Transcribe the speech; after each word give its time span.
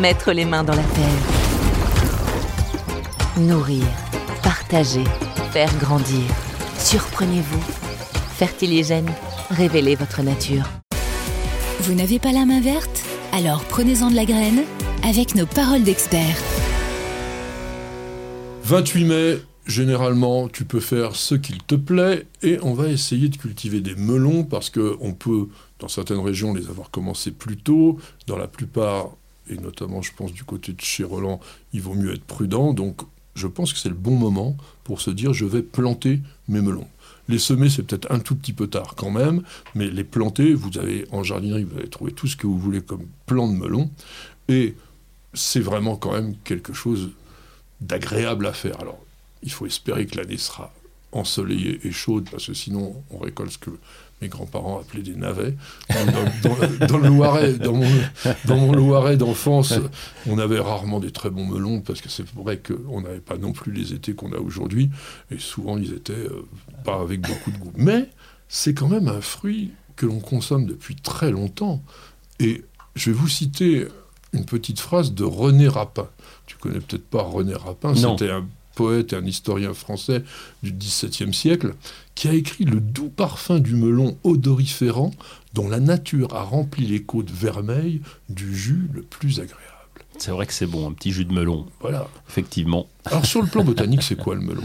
Mettre 0.00 0.32
les 0.32 0.44
mains 0.44 0.62
dans 0.62 0.74
la 0.74 0.82
terre. 0.82 1.22
Nourrir, 3.38 3.84
partager, 4.42 5.04
faire 5.52 5.74
grandir. 5.78 6.22
Surprenez-vous. 6.78 7.62
Fertiligène, 8.36 9.10
révélez 9.48 9.94
votre 9.94 10.22
nature. 10.22 10.64
Vous 11.80 11.94
n'avez 11.94 12.18
pas 12.18 12.32
la 12.32 12.44
main 12.44 12.60
verte? 12.60 13.04
Alors 13.32 13.64
prenez-en 13.64 14.10
de 14.10 14.16
la 14.16 14.26
graine 14.26 14.64
avec 15.02 15.34
nos 15.34 15.46
paroles 15.46 15.82
d'experts. 15.82 16.42
28 18.64 19.04
mai, 19.04 19.38
généralement, 19.66 20.48
tu 20.48 20.66
peux 20.66 20.80
faire 20.80 21.16
ce 21.16 21.34
qu'il 21.34 21.62
te 21.62 21.74
plaît 21.74 22.26
et 22.42 22.58
on 22.62 22.74
va 22.74 22.88
essayer 22.88 23.30
de 23.30 23.36
cultiver 23.38 23.80
des 23.80 23.94
melons 23.94 24.44
parce 24.44 24.68
qu'on 24.68 25.14
peut, 25.14 25.48
dans 25.78 25.88
certaines 25.88 26.20
régions, 26.20 26.52
les 26.52 26.68
avoir 26.68 26.90
commencés 26.90 27.30
plus 27.30 27.56
tôt. 27.56 27.98
Dans 28.26 28.36
la 28.36 28.46
plupart, 28.46 29.12
et 29.48 29.56
notamment, 29.56 30.02
je 30.02 30.12
pense, 30.16 30.32
du 30.32 30.44
côté 30.44 30.72
de 30.72 30.80
chez 30.80 31.04
Roland, 31.04 31.40
il 31.72 31.82
vaut 31.82 31.94
mieux 31.94 32.14
être 32.14 32.24
prudent. 32.24 32.72
Donc, 32.72 33.02
je 33.34 33.46
pense 33.46 33.72
que 33.72 33.78
c'est 33.78 33.88
le 33.88 33.94
bon 33.94 34.16
moment 34.16 34.56
pour 34.84 35.00
se 35.00 35.10
dire 35.10 35.32
je 35.32 35.44
vais 35.44 35.62
planter 35.62 36.20
mes 36.48 36.60
melons. 36.60 36.88
Les 37.28 37.38
semer, 37.38 37.68
c'est 37.68 37.82
peut-être 37.82 38.10
un 38.10 38.20
tout 38.20 38.36
petit 38.36 38.52
peu 38.52 38.68
tard 38.68 38.94
quand 38.96 39.10
même, 39.10 39.42
mais 39.74 39.90
les 39.90 40.04
planter, 40.04 40.54
vous 40.54 40.78
avez 40.78 41.06
en 41.10 41.22
jardinerie, 41.22 41.64
vous 41.64 41.78
allez 41.78 41.88
trouver 41.88 42.12
tout 42.12 42.28
ce 42.28 42.36
que 42.36 42.46
vous 42.46 42.58
voulez 42.58 42.80
comme 42.80 43.06
plant 43.26 43.48
de 43.48 43.56
melon. 43.56 43.90
Et 44.48 44.74
c'est 45.34 45.60
vraiment 45.60 45.96
quand 45.96 46.12
même 46.12 46.36
quelque 46.44 46.72
chose 46.72 47.10
d'agréable 47.80 48.46
à 48.46 48.52
faire. 48.52 48.80
Alors, 48.80 48.98
il 49.42 49.52
faut 49.52 49.66
espérer 49.66 50.06
que 50.06 50.16
l'année 50.16 50.38
sera 50.38 50.72
ensoleillée 51.12 51.80
et 51.84 51.92
chaude, 51.92 52.28
parce 52.30 52.46
que 52.46 52.54
sinon, 52.54 53.02
on 53.10 53.18
récolte 53.18 53.52
ce 53.52 53.58
que 53.58 53.70
mes 54.22 54.28
grands-parents 54.28 54.80
appelaient 54.80 55.02
des 55.02 55.14
navets. 55.14 55.54
Dans, 56.88 56.98
le 56.98 57.08
Loiret, 57.08 57.54
dans 57.54 57.74
mon, 57.74 57.90
dans 58.46 58.56
mon 58.56 58.72
Loiret 58.72 59.16
d'enfance, 59.16 59.74
on 60.26 60.38
avait 60.38 60.60
rarement 60.60 61.00
des 61.00 61.10
très 61.10 61.30
bons 61.30 61.46
melons, 61.46 61.80
parce 61.80 62.00
que 62.00 62.08
c'est 62.08 62.26
vrai 62.34 62.58
qu'on 62.58 63.02
n'avait 63.02 63.20
pas 63.20 63.36
non 63.36 63.52
plus 63.52 63.72
les 63.72 63.92
étés 63.92 64.14
qu'on 64.14 64.32
a 64.32 64.38
aujourd'hui, 64.38 64.90
et 65.30 65.38
souvent, 65.38 65.76
ils 65.78 65.92
étaient 65.92 66.12
euh, 66.12 66.46
pas 66.84 67.00
avec 67.00 67.20
beaucoup 67.20 67.50
de 67.50 67.58
goût. 67.58 67.72
Mais 67.76 68.08
c'est 68.48 68.74
quand 68.74 68.88
même 68.88 69.08
un 69.08 69.20
fruit 69.20 69.72
que 69.96 70.06
l'on 70.06 70.20
consomme 70.20 70.66
depuis 70.66 70.94
très 70.96 71.30
longtemps. 71.30 71.82
Et 72.38 72.64
je 72.94 73.10
vais 73.10 73.16
vous 73.16 73.28
citer 73.28 73.86
une 74.32 74.44
petite 74.44 74.80
phrase 74.80 75.12
de 75.12 75.24
René 75.24 75.68
Rapin. 75.68 76.08
Tu 76.46 76.56
connais 76.56 76.80
peut-être 76.80 77.06
pas 77.06 77.22
René 77.22 77.54
Rapin, 77.54 77.94
c'était 77.94 78.30
un 78.30 78.46
poète 78.76 79.12
et 79.12 79.16
un 79.16 79.24
historien 79.26 79.74
français 79.74 80.22
du 80.62 80.72
XVIIe 80.72 81.34
siècle, 81.34 81.74
qui 82.14 82.28
a 82.28 82.34
écrit 82.34 82.64
Le 82.64 82.78
doux 82.78 83.08
parfum 83.08 83.58
du 83.58 83.74
melon 83.74 84.16
odoriférant 84.22 85.10
dont 85.54 85.68
la 85.68 85.80
nature 85.80 86.36
a 86.36 86.42
rempli 86.42 86.86
les 86.86 87.02
côtes 87.02 87.30
vermeilles 87.30 88.00
du 88.28 88.56
jus 88.56 88.88
le 88.92 89.02
plus 89.02 89.40
agréable. 89.40 89.62
C'est 90.18 90.30
vrai 90.30 90.46
que 90.46 90.52
c'est 90.52 90.66
bon, 90.66 90.88
un 90.88 90.92
petit 90.92 91.12
jus 91.12 91.24
de 91.24 91.32
melon. 91.32 91.66
Voilà. 91.80 92.08
Effectivement. 92.28 92.86
Alors 93.04 93.26
sur 93.26 93.42
le 93.42 93.48
plan 93.48 93.64
botanique, 93.64 94.02
c'est 94.02 94.16
quoi 94.16 94.34
le 94.34 94.40
melon? 94.40 94.62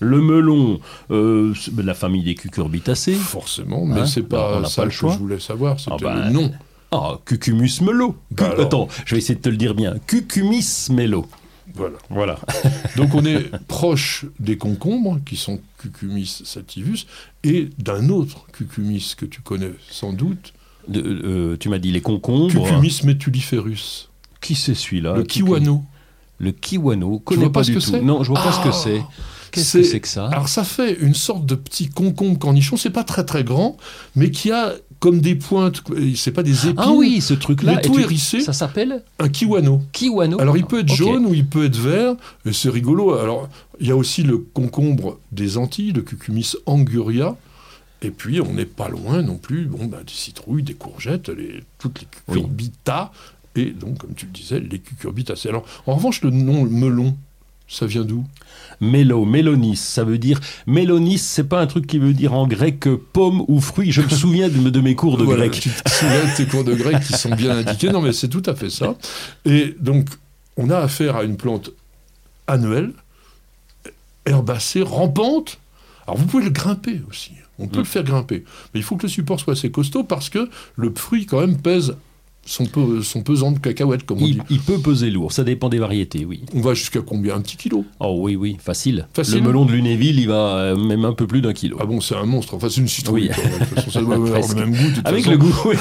Le 0.00 0.20
melon, 0.20 0.80
euh, 1.10 1.52
de 1.70 1.82
la 1.82 1.94
famille 1.94 2.22
des 2.22 2.34
cucurbitacées. 2.34 3.14
Forcément, 3.14 3.84
mais 3.84 4.00
hein? 4.00 4.06
c'est 4.06 4.22
pas 4.22 4.64
ça 4.64 4.82
pas 4.82 4.84
le 4.86 4.90
choix. 4.90 5.10
que 5.10 5.16
je 5.16 5.20
voulais 5.20 5.40
savoir, 5.40 5.78
c'était 5.78 5.96
ah 6.00 6.02
bah, 6.02 6.14
le 6.26 6.30
nom? 6.30 6.50
Ah, 6.90 7.18
Cucumus 7.24 7.80
melo. 7.80 8.16
Bah 8.30 8.54
attends, 8.58 8.88
je 9.04 9.14
vais 9.14 9.18
essayer 9.18 9.34
de 9.34 9.40
te 9.40 9.48
le 9.48 9.56
dire 9.56 9.74
bien. 9.74 9.96
Cucumis 10.06 10.88
melo. 10.90 11.26
Voilà. 11.72 11.96
voilà. 12.10 12.38
Donc 12.96 13.14
on 13.14 13.24
est 13.24 13.56
proche 13.66 14.26
des 14.38 14.56
concombres, 14.58 15.18
qui 15.24 15.36
sont 15.36 15.60
Cucumis 15.78 16.42
sativus, 16.44 17.06
et 17.42 17.70
d'un 17.78 18.08
autre 18.10 18.46
Cucumis 18.52 19.14
que 19.16 19.26
tu 19.26 19.40
connais 19.40 19.72
sans 19.90 20.12
doute. 20.12 20.52
Euh, 20.94 21.56
tu 21.58 21.68
m'as 21.68 21.78
dit 21.78 21.90
les 21.90 22.02
concombres. 22.02 22.52
Cucumis 22.52 23.00
metuliferus. 23.04 24.10
Qui 24.40 24.54
c'est 24.54 24.74
celui-là? 24.74 25.14
Le 25.16 25.22
kiwano. 25.22 25.84
Le 26.38 26.52
kiwano, 26.52 27.20
connais 27.20 27.48
pas, 27.48 27.62
du 27.62 27.76
tout. 27.78 27.96
Non, 28.02 28.22
je 28.22 28.28
vois 28.28 28.42
pas 28.42 28.52
ce 28.52 28.60
que 28.60 28.68
ah 28.68 28.72
c'est. 28.72 29.02
Qu'est-ce 29.54 29.78
que 29.78 29.84
c'est 29.84 30.00
que 30.00 30.08
ça? 30.08 30.26
Alors 30.28 30.48
ça 30.48 30.64
fait 30.64 30.94
une 31.00 31.14
sorte 31.14 31.46
de 31.46 31.54
petit 31.54 31.88
concombre 31.88 32.38
cornichon, 32.38 32.76
c'est 32.76 32.90
pas 32.90 33.04
très 33.04 33.24
très 33.24 33.44
grand, 33.44 33.76
mais 34.16 34.30
qui 34.30 34.50
a 34.50 34.74
comme 34.98 35.20
des 35.20 35.34
pointes, 35.34 35.82
c'est 36.16 36.32
pas 36.32 36.42
des 36.42 36.66
épines. 36.66 36.78
Ah 36.78 36.92
oui, 36.92 37.20
ce 37.20 37.34
truc-là, 37.34 37.76
tout 37.76 37.98
hérissé. 37.98 38.40
Ça 38.40 38.52
s'appelle 38.52 39.02
Un 39.18 39.28
kiwano. 39.28 39.82
Kiwano. 39.92 40.40
Alors 40.40 40.56
il 40.56 40.64
peut 40.64 40.80
être 40.80 40.94
jaune 40.94 41.26
ou 41.26 41.34
il 41.34 41.46
peut 41.46 41.66
être 41.66 41.78
vert, 41.78 42.14
et 42.46 42.52
c'est 42.52 42.70
rigolo. 42.70 43.14
Alors 43.14 43.48
il 43.80 43.88
y 43.88 43.90
a 43.90 43.96
aussi 43.96 44.22
le 44.22 44.38
concombre 44.38 45.18
des 45.32 45.58
Antilles, 45.58 45.92
le 45.92 46.02
cucumis 46.02 46.52
anguria. 46.66 47.36
Et 48.02 48.10
puis, 48.10 48.38
on 48.42 48.52
n'est 48.52 48.66
pas 48.66 48.88
loin 48.90 49.22
non 49.22 49.36
plus 49.36 49.64
bon, 49.64 49.86
bah, 49.86 50.02
des 50.06 50.12
citrouilles, 50.12 50.62
des 50.62 50.74
courgettes, 50.74 51.30
les, 51.30 51.64
toutes 51.78 52.02
les 52.02 52.06
cucurbita, 52.06 53.12
et 53.56 53.70
donc, 53.70 53.98
comme 53.98 54.14
tu 54.14 54.26
le 54.26 54.32
disais, 54.32 54.60
les 54.60 54.78
cucurbitacées. 54.78 55.48
Alors, 55.48 55.64
en 55.86 55.94
revanche, 55.94 56.20
le 56.22 56.30
nom 56.30 56.64
melon, 56.64 57.16
ça 57.68 57.86
vient 57.86 58.04
d'où? 58.04 58.24
Mélo, 58.80 59.24
mélonis, 59.24 59.76
ça 59.76 60.04
veut 60.04 60.18
dire 60.18 60.40
mélonis, 60.66 61.18
c'est 61.18 61.44
pas 61.44 61.60
un 61.60 61.66
truc 61.66 61.86
qui 61.86 61.98
veut 61.98 62.12
dire 62.12 62.34
en 62.34 62.46
grec 62.46 62.86
pomme 63.12 63.44
ou 63.48 63.60
fruit. 63.60 63.92
Je 63.92 64.02
me 64.02 64.08
souviens 64.10 64.48
de, 64.48 64.80
mes 64.80 64.94
cours 64.94 65.16
de 65.16 65.24
grec. 65.24 65.52
Tu 65.52 65.70
te 65.70 65.90
souviens 65.90 66.24
de 66.24 66.36
tes 66.36 66.46
cours 66.46 66.64
de 66.64 66.74
grec 66.74 67.00
qui 67.00 67.12
sont 67.14 67.34
bien 67.34 67.58
indiqués. 67.58 67.90
Non, 67.90 68.02
mais 68.02 68.12
c'est 68.12 68.28
tout 68.28 68.42
à 68.46 68.54
fait 68.54 68.70
ça. 68.70 68.96
Et 69.44 69.74
donc, 69.80 70.08
on 70.56 70.70
a 70.70 70.78
affaire 70.78 71.16
à 71.16 71.24
une 71.24 71.36
plante 71.36 71.70
annuelle, 72.46 72.92
herbacée, 74.26 74.82
rampante. 74.82 75.58
Alors, 76.06 76.18
vous 76.18 76.26
pouvez 76.26 76.44
le 76.44 76.50
grimper 76.50 77.00
aussi. 77.08 77.32
On 77.58 77.68
peut 77.68 77.78
mm. 77.78 77.82
le 77.82 77.86
faire 77.86 78.04
grimper. 78.04 78.44
Mais 78.72 78.80
il 78.80 78.82
faut 78.82 78.96
que 78.96 79.04
le 79.04 79.08
support 79.08 79.40
soit 79.40 79.54
assez 79.54 79.70
costaud 79.70 80.04
parce 80.04 80.28
que 80.28 80.50
le 80.76 80.92
fruit, 80.94 81.26
quand 81.26 81.40
même, 81.40 81.60
pèse 81.60 81.96
son, 82.46 82.66
pesant 83.22 83.52
de 83.52 83.58
cacahuètes, 83.58 84.04
comme 84.04 84.22
on 84.22 84.26
il, 84.26 84.38
dit. 84.38 84.42
Il 84.50 84.60
peut 84.60 84.78
peser 84.78 85.10
lourd, 85.10 85.32
ça 85.32 85.44
dépend 85.44 85.68
des 85.68 85.78
variétés, 85.78 86.24
oui. 86.24 86.42
On 86.54 86.60
va 86.60 86.74
jusqu'à 86.74 87.00
combien 87.00 87.36
Un 87.36 87.40
petit 87.40 87.56
kilo? 87.56 87.84
Oh 88.00 88.16
oui, 88.20 88.36
oui, 88.36 88.56
facile. 88.60 89.06
Le 89.16 89.40
melon 89.40 89.64
de 89.64 89.72
Lunéville, 89.72 90.20
il 90.20 90.28
va 90.28 90.56
euh, 90.56 90.76
même 90.76 91.04
un 91.04 91.12
peu 91.12 91.26
plus 91.26 91.40
d'un 91.40 91.52
kilo. 91.52 91.78
Ah 91.80 91.86
bon, 91.86 92.00
c'est 92.00 92.14
un 92.14 92.26
monstre. 92.26 92.54
Enfin, 92.54 92.68
c'est 92.68 92.80
une 92.80 92.88
citrouille. 92.88 93.30
Oui. 93.30 93.82
ça 93.90 94.00
doit 94.00 94.14
avoir 94.14 94.48
le 94.48 94.54
même 94.54 94.72
goût. 94.72 95.00
Avec 95.04 95.26
le 95.26 95.38
goût, 95.38 95.54
oui. 95.66 95.76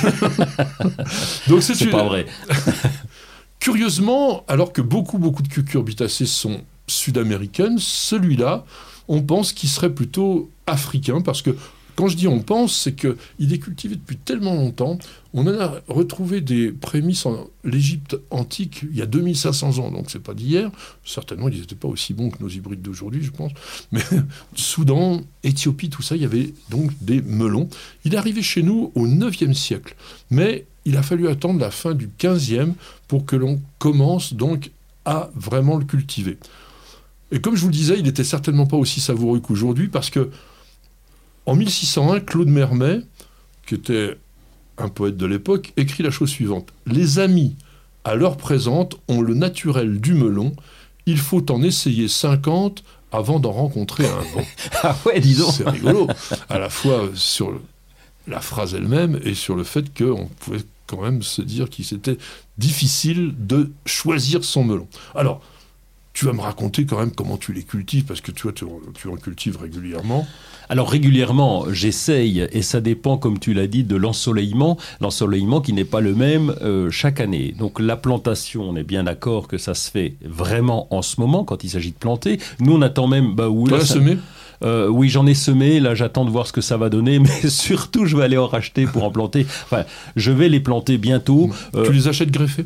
Donc 1.48 1.64
c'est 1.64 1.90
pas 1.90 2.04
vrai. 2.04 2.26
Curieusement, 3.60 4.44
alors 4.48 4.74
que 4.74 4.82
beaucoup, 4.82 5.18
beaucoup 5.18 5.42
de 5.42 5.48
cucurbitacées 5.48 6.26
sont 6.26 6.62
sud-américaines, 6.88 7.78
celui-là, 7.78 8.66
on 9.08 9.22
pense 9.22 9.54
qu'il 9.54 9.70
serait 9.70 9.94
plutôt 9.94 10.50
africain 10.68 11.22
parce 11.22 11.42
que 11.42 11.56
quand 11.96 12.08
je 12.08 12.16
dis 12.16 12.28
on 12.28 12.40
pense, 12.40 12.76
c'est 12.76 12.94
qu'il 12.94 13.54
est 13.54 13.60
cultivé 13.60 13.96
depuis 13.96 14.18
tellement 14.18 14.56
longtemps. 14.56 14.98
On 15.34 15.48
en 15.48 15.60
a 15.60 15.82
retrouvé 15.88 16.42
des 16.42 16.72
prémices 16.72 17.26
en 17.26 17.48
l'Égypte 17.64 18.18
antique 18.30 18.84
il 18.84 18.98
y 18.98 19.02
a 19.02 19.06
2500 19.06 19.80
ans, 19.80 19.92
donc 19.92 20.10
c'est 20.10 20.22
pas 20.22 20.34
d'hier. 20.34 20.72
Certainement, 21.06 21.50
ils 21.50 21.60
n'étaient 21.60 21.76
pas 21.76 21.88
aussi 21.88 22.14
bons 22.14 22.30
que 22.30 22.42
nos 22.42 22.50
hybrides 22.50 22.82
d'aujourd'hui, 22.82 23.24
je 23.24 23.32
pense. 23.32 23.52
Mais 23.92 24.02
Soudan, 24.56 25.22
Éthiopie, 25.44 25.90
tout 25.90 26.02
ça, 26.02 26.16
il 26.16 26.22
y 26.22 26.26
avait 26.26 26.54
donc 26.70 26.92
des 27.02 27.22
melons. 27.22 27.70
Il 28.06 28.14
est 28.14 28.18
arrivé 28.18 28.42
chez 28.42 28.64
nous 28.64 28.92
au 28.96 29.08
9e 29.08 29.54
siècle. 29.54 29.96
Mais 30.30 30.66
il 30.86 30.98
a 30.98 31.04
fallu 31.04 31.28
attendre 31.28 31.60
la 31.60 31.72
fin 31.72 31.94
du 31.94 32.10
15e 32.20 32.74
pour 33.08 33.26
que 33.26 33.36
l'on 33.36 33.62
commence 33.80 34.34
donc 34.34 34.72
à 35.06 35.30
vraiment 35.36 35.78
le 35.78 35.86
cultiver. 35.86 36.38
Et 37.32 37.42
comme 37.42 37.56
je 37.56 37.62
vous 37.62 37.68
le 37.68 37.74
disais, 37.74 37.98
il 37.98 38.04
n'était 38.04 38.24
certainement 38.24 38.68
pas 38.68 38.78
aussi 38.78 39.02
savoureux 39.02 39.40
qu'aujourd'hui 39.40 39.88
parce 39.88 40.10
que 40.10 40.30
en 41.46 41.56
1601, 41.56 42.22
Claude 42.22 42.48
Mermet, 42.48 43.02
qui 43.66 43.76
était 43.76 44.18
un 44.78 44.90
poète 44.90 45.18
de 45.18 45.26
l'époque, 45.26 45.74
écrit 45.78 46.04
la 46.04 46.12
chose 46.12 46.30
suivante. 46.30 46.70
Les 46.86 47.20
amis, 47.20 47.56
à 48.04 48.16
l'heure 48.16 48.38
présente, 48.38 48.96
ont 49.08 49.22
le 49.22 49.34
naturel 49.34 50.00
du 50.00 50.14
melon. 50.14 50.54
Il 51.06 51.20
faut 51.20 51.52
en 51.52 51.62
essayer 51.62 52.08
50 52.08 52.84
avant 53.12 53.40
d'en 53.40 53.52
rencontrer 53.52 54.08
un 54.08 54.24
bon. 54.34 54.46
ah 54.84 54.96
ouais, 55.06 55.20
disons. 55.20 55.52
C'est 55.52 55.70
rigolo. 55.70 56.08
À 56.50 56.60
la 56.60 56.70
fois 56.70 57.10
sur 57.14 57.54
la 58.28 58.40
phrase 58.40 58.74
elle-même 58.74 59.20
et 59.24 59.34
sur 59.34 59.56
le 59.56 59.64
fait 59.64 59.96
qu'on 59.96 60.28
pouvait 60.40 60.64
quand 60.88 61.02
même 61.02 61.22
se 61.22 61.42
dire 61.42 61.70
qu'il 61.70 61.86
c'était 61.86 62.18
difficile 62.58 63.34
de 63.38 63.72
choisir 63.86 64.44
son 64.44 64.64
melon. 64.64 64.88
Alors, 65.16 65.42
tu 66.14 66.26
vas 66.26 66.34
me 66.34 66.42
raconter 66.42 66.86
quand 66.86 67.00
même 67.00 67.12
comment 67.12 67.38
tu 67.38 67.54
les 67.54 67.64
cultives, 67.64 68.06
parce 68.06 68.22
que 68.22 68.32
tu, 68.32 68.44
vois, 68.44 68.54
tu, 68.54 68.66
tu 68.94 69.08
en 69.08 69.16
cultives 69.16 69.58
régulièrement. 69.58 70.28
Alors 70.70 70.90
régulièrement, 70.90 71.66
j'essaye, 71.72 72.48
et 72.52 72.62
ça 72.62 72.82
dépend, 72.82 73.18
comme 73.18 73.40
tu 73.40 73.54
l'as 73.54 73.68
dit, 73.68 73.84
de 73.84 73.96
l'ensoleillement. 73.96 74.78
L'ensoleillement 75.02 75.62
qui 75.62 75.74
n'est 75.74 75.84
pas 75.86 76.02
le 76.02 76.14
même 76.16 76.56
euh, 76.62 76.90
chaque 76.90 77.20
année. 77.20 77.54
Donc 77.58 77.80
la 77.80 77.96
plantation, 77.98 78.64
on 78.70 78.76
est 78.76 78.84
bien 78.84 79.04
d'accord 79.04 79.48
que 79.48 79.58
ça 79.58 79.74
se 79.74 79.92
fait 79.92 80.14
vraiment 80.24 80.88
en 80.94 81.02
ce 81.02 81.20
moment, 81.20 81.44
quand 81.44 81.64
il 81.64 81.70
s'agit 81.70 81.92
de 81.92 81.98
planter. 81.98 82.40
Nous, 82.60 82.74
on 82.74 82.82
attend 82.82 83.08
même... 83.08 83.36
Bah, 83.36 83.50
où, 83.50 83.68
Tu 83.68 83.74
as 83.74 83.86
semé 83.86 84.18
Euh, 84.64 84.88
oui, 84.88 85.10
j'en 85.10 85.26
ai 85.28 85.34
semé. 85.34 85.80
Là, 85.82 85.94
j'attends 85.94 86.24
de 86.24 86.30
voir 86.30 86.48
ce 86.48 86.54
que 86.54 86.62
ça 86.62 86.78
va 86.78 86.90
donner, 86.90 87.20
mais 87.44 87.50
surtout, 87.50 88.06
je 88.06 88.16
vais 88.16 88.24
aller 88.24 88.38
en 88.38 88.48
racheter 88.48 88.86
pour 88.86 89.04
en 89.04 89.12
planter. 89.12 89.46
Enfin, 89.66 89.84
je 90.16 90.32
vais 90.32 90.48
les 90.48 90.62
planter 90.62 90.98
bientôt. 90.98 91.50
Euh, 91.76 91.86
Tu 91.86 91.94
les 91.94 92.08
achètes 92.08 92.32
greffés? 92.32 92.66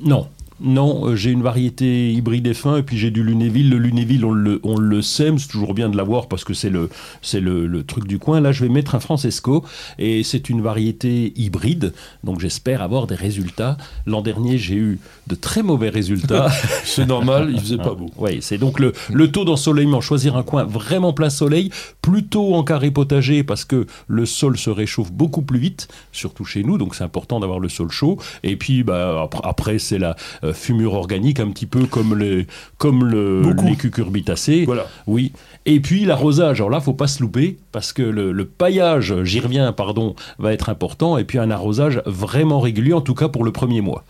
Non. 0.00 0.26
Non, 0.60 1.06
euh, 1.06 1.16
j'ai 1.16 1.30
une 1.30 1.42
variété 1.42 2.12
hybride 2.12 2.48
F1 2.48 2.80
et 2.80 2.82
puis 2.82 2.98
j'ai 2.98 3.10
du 3.10 3.22
Lunéville. 3.22 3.70
Le 3.70 3.78
Lunéville, 3.78 4.24
on 4.24 4.32
le, 4.32 4.60
on 4.64 4.76
le 4.76 5.02
sème, 5.02 5.38
c'est 5.38 5.48
toujours 5.48 5.74
bien 5.74 5.88
de 5.88 5.96
l'avoir 5.96 6.26
parce 6.26 6.44
que 6.44 6.54
c'est 6.54 6.70
le, 6.70 6.90
c'est 7.22 7.40
le, 7.40 7.66
le 7.66 7.84
truc 7.84 8.06
du 8.06 8.18
coin. 8.18 8.40
Là, 8.40 8.50
je 8.50 8.64
vais 8.64 8.68
mettre 8.68 8.94
un 8.94 9.00
Francesco 9.00 9.64
et 9.98 10.22
c'est 10.22 10.48
une 10.48 10.60
variété 10.60 11.32
hybride, 11.36 11.92
donc 12.24 12.40
j'espère 12.40 12.82
avoir 12.82 13.06
des 13.06 13.14
résultats. 13.14 13.76
L'an 14.06 14.20
dernier, 14.20 14.58
j'ai 14.58 14.74
eu 14.74 14.98
de 15.28 15.34
très 15.34 15.62
mauvais 15.62 15.90
résultats. 15.90 16.48
C'est 16.84 17.06
normal, 17.06 17.50
il 17.52 17.60
faisait 17.60 17.76
pas 17.76 17.94
beau. 17.94 18.10
Oui, 18.16 18.38
c'est 18.40 18.58
donc 18.58 18.80
le, 18.80 18.92
le 19.12 19.30
taux 19.30 19.44
d'ensoleillement. 19.44 20.00
Choisir 20.00 20.36
un 20.36 20.42
coin 20.42 20.64
vraiment 20.64 21.12
plein 21.12 21.30
soleil, 21.30 21.70
plutôt 22.02 22.54
en 22.54 22.64
carré 22.64 22.90
potager 22.90 23.44
parce 23.44 23.64
que 23.64 23.86
le 24.06 24.26
sol 24.26 24.56
se 24.56 24.70
réchauffe 24.70 25.12
beaucoup 25.12 25.42
plus 25.42 25.58
vite, 25.58 25.88
surtout 26.12 26.44
chez 26.44 26.62
nous, 26.62 26.78
donc 26.78 26.94
c'est 26.94 27.04
important 27.04 27.40
d'avoir 27.40 27.60
le 27.60 27.68
sol 27.68 27.90
chaud. 27.90 28.18
Et 28.42 28.56
puis 28.56 28.82
bah, 28.82 29.20
après, 29.22 29.40
après, 29.44 29.78
c'est 29.78 29.98
la 29.98 30.16
euh, 30.47 30.47
fumure 30.52 30.94
organique, 30.94 31.40
un 31.40 31.50
petit 31.50 31.66
peu 31.66 31.84
comme, 31.86 32.16
les, 32.18 32.46
comme 32.78 33.04
le, 33.04 33.42
Beaucoup. 33.42 33.66
les 33.66 33.76
cucurbitacées. 33.76 34.64
Voilà. 34.64 34.86
Oui. 35.06 35.32
Et 35.66 35.80
puis 35.80 36.04
l'arrosage, 36.04 36.60
alors 36.60 36.70
là, 36.70 36.80
faut 36.80 36.92
pas 36.94 37.06
se 37.06 37.22
louper 37.22 37.58
parce 37.72 37.92
que 37.92 38.02
le, 38.02 38.32
le 38.32 38.44
paillage, 38.44 39.14
j'y 39.24 39.40
reviens, 39.40 39.72
pardon, 39.72 40.14
va 40.38 40.52
être 40.52 40.68
important. 40.68 41.18
Et 41.18 41.24
puis 41.24 41.38
un 41.38 41.50
arrosage 41.50 42.02
vraiment 42.06 42.60
régulier, 42.60 42.92
en 42.92 43.00
tout 43.00 43.14
cas 43.14 43.28
pour 43.28 43.44
le 43.44 43.52
premier 43.52 43.80
mois. 43.80 44.04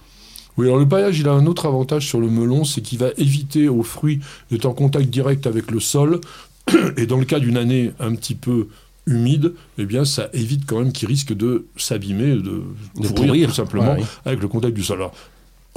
Oui, 0.56 0.67
alors 0.67 0.79
le 0.79 0.88
paillage, 0.88 1.19
il 1.20 1.29
a 1.29 1.32
un 1.32 1.46
autre 1.46 1.67
avantage 1.67 2.06
sur 2.08 2.19
le 2.20 2.29
melon, 2.29 2.64
c'est 2.64 2.81
qu'il 2.81 2.99
va 2.99 3.08
éviter 3.17 3.69
aux 3.69 3.84
fruits 3.84 4.19
d'être 4.50 4.67
en 4.67 4.73
contact 4.73 5.08
direct 5.08 5.46
avec 5.46 5.70
le 5.70 5.79
sol. 5.81 6.20
Et 6.96 7.06
dans 7.06 7.17
le 7.17 7.25
cas 7.25 7.38
d'une 7.38 7.56
année 7.56 7.93
un 8.00 8.14
petit 8.14 8.34
peu 8.34 8.69
humide, 9.06 9.55
eh 9.79 9.87
bien, 9.87 10.05
ça 10.05 10.29
évite 10.34 10.67
quand 10.67 10.81
même 10.81 10.93
qu'il 10.93 11.08
risque 11.08 11.32
de 11.32 11.64
s'abîmer, 11.76 12.32
de, 12.34 12.41
De 12.43 13.08
pourrir, 13.08 13.26
pourrir. 13.26 13.49
tout 13.49 13.55
simplement 13.55 13.93
Ouais, 13.94 14.00
oui. 14.00 14.06
avec 14.26 14.43
le 14.43 14.49
contact 14.49 14.75
du 14.75 14.82
sol. 14.82 14.99
Alors, 14.99 15.14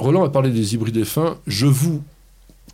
Roland 0.02 0.24
a 0.24 0.30
parlé 0.30 0.50
des 0.50 0.74
hybrides 0.74 1.04
fins. 1.04 1.38
Je 1.46 1.66
vous 1.66 2.02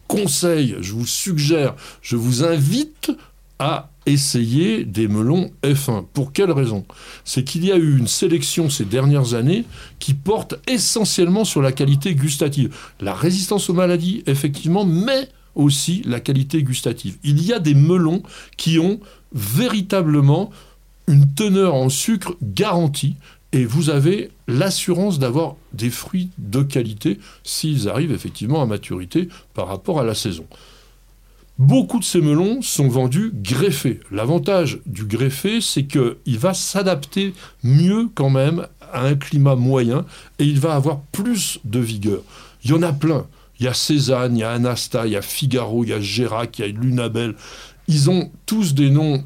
conseille, 0.07 0.77
je 0.81 0.95
vous 0.95 1.07
suggère, 1.07 1.75
je 2.01 2.17
vous 2.17 2.43
invite 2.43 3.11
à 3.59 3.91
essayer 4.07 4.87
des 4.87 5.09
melons 5.09 5.51
F1. 5.63 6.07
Pour 6.15 6.33
quelle 6.33 6.51
raison? 6.51 6.87
C'est 7.27 7.45
qu'il 7.45 7.67
y 7.67 7.71
a 7.71 7.77
eu 7.77 7.99
une 7.99 8.09
sélection 8.09 8.71
ces 8.71 8.87
dernières 8.87 9.35
années 9.35 9.67
qui 9.99 10.15
porte 10.15 10.55
essentiellement 10.67 11.45
sur 11.45 11.61
la 11.61 11.73
qualité 11.73 12.15
gustative. 12.15 12.75
La 13.01 13.13
résistance 13.13 13.69
aux 13.69 13.75
maladies, 13.75 14.23
effectivement, 14.27 14.87
mais 14.87 15.29
aussi 15.55 16.03
la 16.07 16.21
qualité 16.21 16.63
gustative. 16.63 17.19
Il 17.25 17.45
y 17.45 17.53
a 17.53 17.59
des 17.59 17.75
melons 17.75 18.23
qui 18.57 18.79
ont 18.79 19.01
véritablement 19.35 20.51
une 21.07 21.35
teneur 21.35 21.75
en 21.75 21.91
sucre 21.91 22.37
garantie 22.43 23.17
et 23.53 23.65
vous 23.65 23.91
avez 23.91 24.31
l'assurance 24.47 25.19
d'avoir 25.19 25.57
des 25.73 25.91
fruits 25.91 26.31
de 26.39 26.63
qualité 26.63 27.19
s'ils 27.45 27.89
arrivent 27.89 28.13
effectivement 28.13 28.63
à 28.63 28.67
maturité 28.67 29.29
par 29.55 29.69
rapport 29.69 30.01
à 30.01 30.05
la 30.05 30.15
saison. 30.15 30.47
Beaucoup 31.59 31.99
de 31.99 32.05
ces 32.05 32.21
melons 32.21 32.63
sont 32.63 32.89
vendus 32.89 33.33
greffés. 33.35 33.99
L'avantage 34.13 34.79
du 34.87 35.07
greffé, 35.07 35.61
c'est 35.61 35.85
qu'il 35.85 36.39
va 36.39 36.55
s'adapter 36.55 37.35
mieux 37.65 38.09
quand 38.15 38.31
même 38.31 38.69
à 38.93 39.07
un 39.07 39.17
climat 39.17 39.57
moyen 39.57 40.05
et 40.39 40.45
il 40.45 40.61
va 40.61 40.75
avoir 40.75 41.01
plus 41.01 41.59
de 41.65 41.81
vigueur. 41.81 42.21
Il 42.63 42.71
y 42.71 42.75
en 42.75 42.83
a 42.83 42.93
plein. 42.93 43.27
Il 43.59 43.65
y 43.65 43.69
a 43.69 43.75
Cézanne, 43.75 44.37
il 44.37 44.41
y 44.41 44.45
a 44.45 44.53
Anasta, 44.53 45.07
il 45.07 45.15
y 45.15 45.17
a 45.17 45.23
Figaro, 45.23 45.83
il 45.83 45.91
y 45.91 45.93
a 45.93 46.01
Gérac, 46.01 46.59
il 46.59 46.63
y 46.63 46.69
a 46.69 46.73
Lunabelle. 46.73 47.35
Ils 47.89 48.09
ont 48.09 48.31
tous 48.47 48.75
des 48.75 48.91
noms 48.91 49.25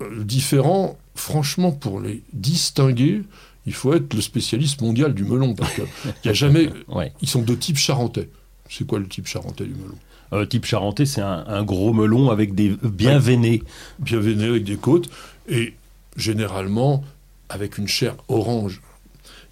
euh, 0.00 0.22
différents. 0.22 0.96
Franchement, 1.18 1.72
pour 1.72 2.00
les 2.00 2.22
distinguer, 2.32 3.22
il 3.66 3.74
faut 3.74 3.92
être 3.92 4.14
le 4.14 4.20
spécialiste 4.20 4.80
mondial 4.80 5.14
du 5.14 5.24
melon 5.24 5.54
parce 5.54 5.74
qu'il 5.74 5.84
n'y 6.24 6.30
a 6.30 6.34
jamais. 6.34 6.70
Ouais. 6.88 7.12
Ils 7.20 7.28
sont 7.28 7.42
de 7.42 7.54
type 7.54 7.76
charentais. 7.76 8.28
C'est 8.70 8.86
quoi 8.86 8.98
le 8.98 9.08
type 9.08 9.26
charentais 9.26 9.64
du 9.64 9.74
melon? 9.74 9.96
Euh, 10.32 10.46
type 10.46 10.64
charentais, 10.64 11.06
c'est 11.06 11.22
un, 11.22 11.44
un 11.46 11.64
gros 11.64 11.92
melon 11.92 12.30
avec 12.30 12.54
des 12.54 12.76
bien 12.82 13.18
veinés. 13.18 13.62
bien 13.98 14.20
veiné 14.20 14.44
avec 14.44 14.64
des 14.64 14.76
côtes 14.76 15.10
et 15.48 15.74
généralement 16.16 17.04
avec 17.48 17.78
une 17.78 17.88
chair 17.88 18.14
orange. 18.28 18.80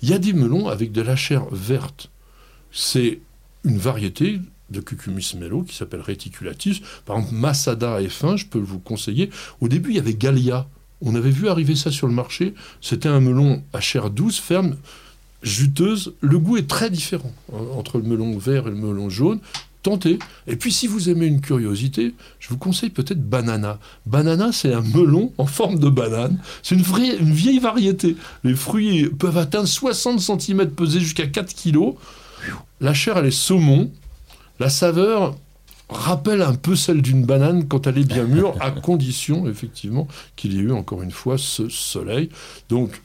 Il 0.03 0.11
y 0.11 0.13
a 0.13 0.19
des 0.19 0.35
melons 0.35 0.69
avec 0.69 0.93
de 0.93 1.01
la 1.01 1.17
chair 1.17 1.47
verte. 1.51 2.11
C'est 2.71 3.21
une 3.65 3.79
variété 3.79 4.41
de 4.71 4.81
Cucumis 4.81 5.35
melo 5.37 5.63
qui 5.63 5.75
s'appelle 5.75 6.01
réticulatus. 6.01 6.81
Par 7.05 7.17
exemple, 7.17 7.35
Masada 7.35 8.01
F1, 8.01 8.37
je 8.37 8.47
peux 8.47 8.59
vous 8.59 8.79
conseiller. 8.79 9.31
Au 9.61 9.69
début, 9.69 9.91
il 9.91 9.97
y 9.97 9.99
avait 9.99 10.15
Gallia. 10.15 10.69
On 11.02 11.14
avait 11.14 11.31
vu 11.31 11.48
arriver 11.48 11.76
ça 11.76 11.90
sur 11.90 12.06
le 12.06 12.12
marché. 12.12 12.54
C'était 12.81 13.08
un 13.08 13.20
melon 13.20 13.62
à 13.72 13.81
chair 13.81 14.10
douce, 14.10 14.38
ferme, 14.38 14.76
juteuse. 15.43 16.14
Le 16.20 16.38
goût 16.38 16.56
est 16.56 16.69
très 16.69 16.90
différent 16.90 17.32
hein, 17.52 17.58
entre 17.75 17.98
le 17.98 18.04
melon 18.04 18.37
vert 18.38 18.66
et 18.66 18.70
le 18.70 18.76
melon 18.76 19.10
jaune. 19.10 19.40
Tentez. 19.82 20.19
Et 20.48 20.56
puis, 20.56 20.72
si 20.72 20.88
vous 20.88 21.10
aimez 21.10 21.26
une 21.26 21.40
curiosité, 21.40 22.14
je 22.40 22.48
vous 22.48 22.56
conseille 22.56 22.90
peut-être 22.90 23.22
Banana. 23.22 23.78
Banana, 24.04 24.50
c'est 24.50 24.72
un 24.72 24.81
melon 24.81 25.32
en 25.38 25.46
forme 25.46 25.78
de 25.78 25.88
banane. 25.88 26.40
C'est 26.64 26.75
une, 26.75 26.82
une 27.20 27.32
vieille 27.32 27.60
variété. 27.60 28.16
Les 28.43 28.56
fruits 28.56 29.08
peuvent 29.10 29.38
atteindre 29.38 29.69
60 29.69 30.19
cm, 30.19 30.70
peser 30.70 30.98
jusqu'à 30.98 31.28
4 31.28 31.54
kg. 31.54 31.94
La 32.81 32.94
chair, 32.94 33.16
elle 33.19 33.26
est 33.26 33.31
saumon. 33.31 33.93
La 34.58 34.70
saveur 34.70 35.37
rappelle 35.88 36.43
un 36.43 36.55
peu 36.55 36.77
celle 36.77 37.03
d'une 37.03 37.25
banane 37.25 37.69
quand 37.69 37.87
elle 37.87 37.99
est 37.99 38.09
bien 38.09 38.25
mûre, 38.25 38.55
à 38.61 38.71
condition, 38.83 39.49
effectivement, 39.49 40.09
qu'il 40.35 40.55
y 40.55 40.59
ait 40.59 40.62
eu, 40.62 40.73
encore 40.73 41.03
une 41.03 41.11
fois, 41.11 41.38
ce 41.38 41.69
soleil. 41.69 42.31
Donc, 42.69 43.03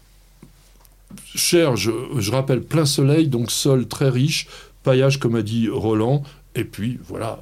cher, 1.36 1.75
je, 1.75 1.92
je 2.18 2.31
rappelle, 2.31 2.62
plein 2.62 2.86
soleil, 2.86 3.28
donc 3.28 3.51
sol 3.51 3.88
très 3.88 4.10
riche, 4.10 4.48
paillage, 4.83 5.19
comme 5.19 5.36
a 5.36 5.42
dit 5.42 5.69
Roland, 5.69 6.24
et 6.56 6.63
puis, 6.63 7.00
voilà, 7.07 7.39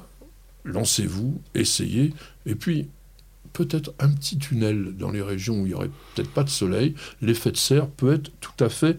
lancez-vous, 0.64 1.40
essayez, 1.54 2.12
et 2.46 2.54
puis, 2.54 2.88
peut-être 3.52 3.92
un 3.98 4.08
petit 4.08 4.38
tunnel 4.38 4.94
dans 4.96 5.10
les 5.10 5.22
régions 5.22 5.60
où 5.60 5.66
il 5.66 5.70
n'y 5.70 5.74
aurait 5.74 5.90
peut-être 6.14 6.30
pas 6.30 6.44
de 6.44 6.50
soleil, 6.50 6.94
l'effet 7.20 7.50
de 7.50 7.56
serre 7.56 7.88
peut 7.88 8.14
être 8.14 8.30
tout 8.40 8.64
à 8.64 8.68
fait 8.68 8.98